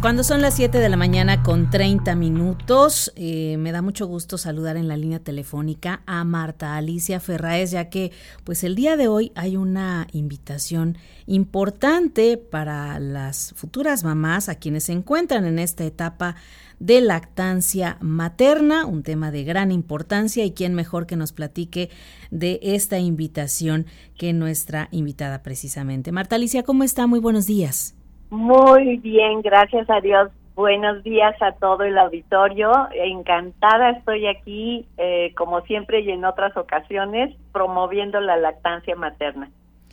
[0.00, 4.38] Cuando son las 7 de la mañana con 30 minutos, eh, me da mucho gusto
[4.38, 8.12] saludar en la línea telefónica a Marta Alicia Ferraez, ya que
[8.44, 14.84] pues el día de hoy hay una invitación importante para las futuras mamás a quienes
[14.84, 16.36] se encuentran en esta etapa
[16.78, 21.90] de lactancia materna, un tema de gran importancia y quién mejor que nos platique
[22.30, 23.86] de esta invitación
[24.16, 26.12] que nuestra invitada precisamente.
[26.12, 27.08] Marta Alicia, ¿cómo está?
[27.08, 27.97] Muy buenos días.
[28.30, 30.30] Muy bien, gracias a Dios.
[30.54, 32.72] Buenos días a todo el auditorio.
[32.92, 39.50] Encantada estoy aquí, eh, como siempre y en otras ocasiones, promoviendo la lactancia materna,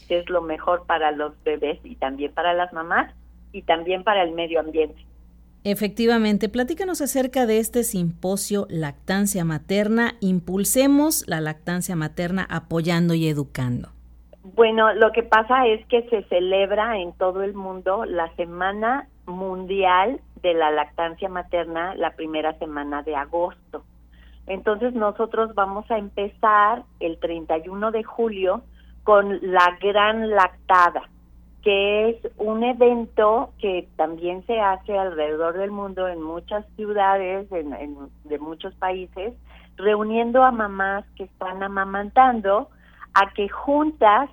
[0.07, 3.13] que es lo mejor para los bebés y también para las mamás
[3.51, 5.05] y también para el medio ambiente.
[5.63, 10.15] Efectivamente, platícanos acerca de este simposio Lactancia Materna.
[10.19, 13.89] Impulsemos la lactancia materna apoyando y educando.
[14.53, 20.19] Bueno, lo que pasa es que se celebra en todo el mundo la Semana Mundial
[20.43, 23.83] de la Lactancia Materna la primera semana de agosto.
[24.45, 28.61] Entonces nosotros vamos a empezar el 31 de julio
[29.03, 31.09] con la Gran Lactada,
[31.63, 38.39] que es un evento que también se hace alrededor del mundo en muchas ciudades de
[38.39, 39.33] muchos países,
[39.75, 42.69] reuniendo a mamás que están amamantando
[43.15, 44.29] a que juntas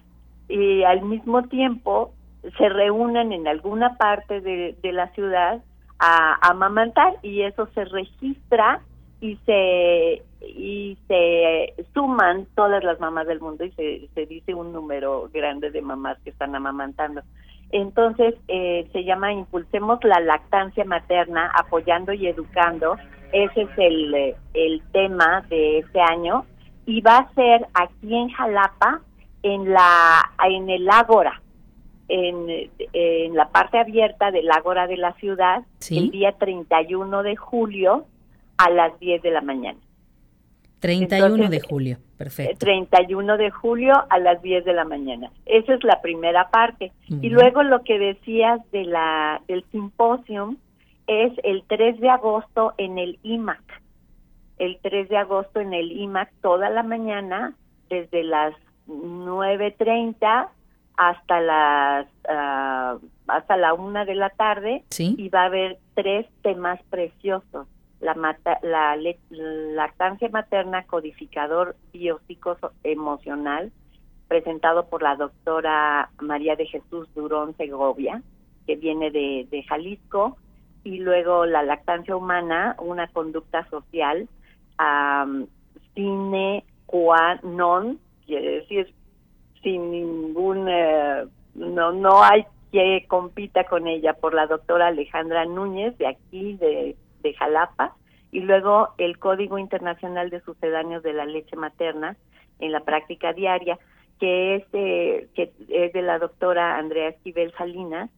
[0.48, 2.12] y al mismo tiempo
[2.58, 5.62] se reúnan en alguna parte de, la ciudad
[5.98, 8.80] a, amamantar y eso se registra
[9.20, 14.72] y se y se suman todas las mamás del mundo y se, se dice un
[14.72, 17.22] número grande de mamás que están amamantando.
[17.70, 22.96] Entonces eh, se llama Impulsemos la lactancia materna, apoyando y educando.
[23.32, 26.44] Ese es el, el tema de este año
[26.86, 29.00] y va a ser aquí en Jalapa
[29.42, 31.40] en la en el ágora
[32.08, 38.06] en, en la parte abierta del ágora de la ciudad el día 31 de julio
[38.58, 39.78] a las 10 de la mañana.
[40.80, 42.58] 31 de julio, perfecto.
[42.58, 45.30] 31 de julio a las 10 de la mañana.
[45.46, 46.92] Esa es la primera parte.
[47.08, 50.56] Y luego lo que decías de la del simposio
[51.06, 53.62] es el 3 de agosto en el IMAC.
[54.62, 57.56] El 3 de agosto en el IMAC toda la mañana
[57.90, 58.54] desde las
[58.86, 60.50] 9.30
[60.96, 66.80] hasta las uh, hasta la una de la tarde y va a haber tres temas
[66.90, 67.66] preciosos.
[67.98, 68.14] La,
[68.62, 68.96] la
[69.30, 73.72] lactancia materna codificador biopsicoemocional
[74.28, 78.22] presentado por la doctora María de Jesús Durón Segovia
[78.68, 80.36] que viene de, de Jalisco
[80.84, 84.28] y luego la lactancia humana una conducta social
[84.82, 85.46] um,
[85.94, 86.64] sine
[87.42, 88.92] non quiere decir
[89.62, 95.96] sin ningún eh, no no hay que compita con ella por la doctora Alejandra Núñez
[95.98, 97.94] de aquí de, de Jalapa
[98.30, 102.16] y luego el Código Internacional de Sucedáneos de la Leche Materna
[102.58, 103.78] en la práctica diaria
[104.20, 108.10] que es de, que es de la doctora Andrea Esquivel Salinas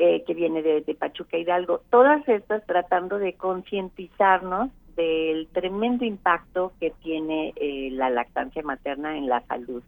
[0.00, 1.82] eh, que viene de, Pachuca Hidalgo.
[1.90, 9.28] Todas estas tratando de concientizarnos del tremendo impacto que tiene eh, la lactancia materna en
[9.28, 9.82] la salud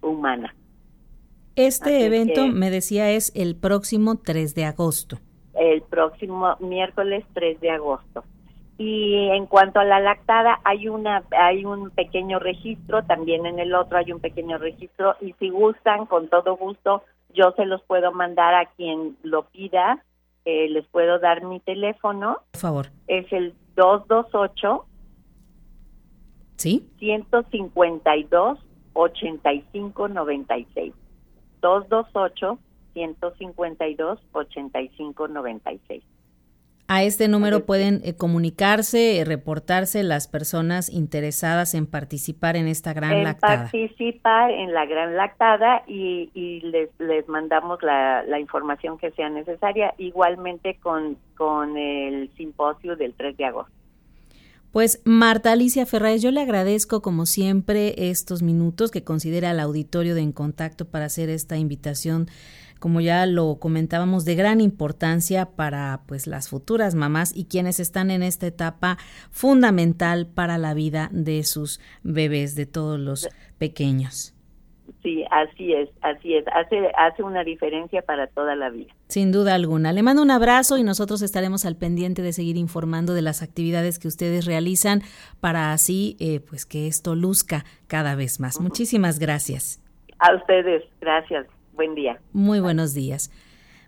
[0.00, 0.54] humana.
[1.54, 5.18] Este evento, me decía, es el próximo 3 de agosto.
[5.54, 8.24] El próximo miércoles 3 de agosto.
[8.78, 13.74] Y en cuanto a la lactada, hay una hay un pequeño registro, también en el
[13.74, 17.02] otro hay un pequeño registro y si gustan, con todo gusto,
[17.34, 20.04] yo se los puedo mandar a quien lo pida.
[20.44, 22.38] Eh, les puedo dar mi teléfono.
[22.52, 22.86] Por favor.
[23.08, 24.84] Es el 228
[26.56, 26.90] ¿Sí?
[26.98, 28.58] 152
[28.92, 30.92] 8596.
[31.60, 32.58] 228
[32.94, 36.02] 152 8596.
[36.90, 43.12] A este número pueden eh, comunicarse, reportarse las personas interesadas en participar en esta gran
[43.12, 43.64] en lactada.
[43.64, 49.28] Participar en la gran lactada y, y les, les mandamos la, la, información que sea
[49.28, 53.77] necesaria, igualmente con, con el simposio del 3 de agosto.
[54.72, 60.14] Pues Marta Alicia Ferraez, yo le agradezco como siempre estos minutos que considera el auditorio
[60.14, 62.28] de En Contacto para hacer esta invitación,
[62.78, 68.10] como ya lo comentábamos, de gran importancia para pues las futuras mamás y quienes están
[68.10, 68.98] en esta etapa
[69.30, 73.26] fundamental para la vida de sus bebés, de todos los
[73.56, 74.34] pequeños.
[75.02, 76.44] Sí, así es, así es.
[76.48, 78.92] Hace, hace una diferencia para toda la vida.
[79.08, 79.92] Sin duda alguna.
[79.92, 83.98] Le mando un abrazo y nosotros estaremos al pendiente de seguir informando de las actividades
[83.98, 85.02] que ustedes realizan
[85.40, 88.60] para así, eh, pues, que esto luzca cada vez más.
[88.60, 89.82] Muchísimas gracias.
[90.18, 91.46] A ustedes, gracias.
[91.74, 92.18] Buen día.
[92.32, 93.30] Muy buenos días.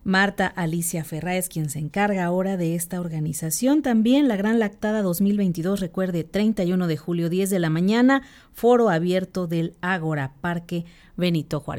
[0.03, 3.83] Marta Alicia Ferráez, quien se encarga ahora de esta organización.
[3.83, 9.47] También la Gran Lactada 2022, recuerde, 31 de julio, 10 de la mañana, foro abierto
[9.47, 10.87] del Ágora, Parque
[11.17, 11.79] Benito Juárez.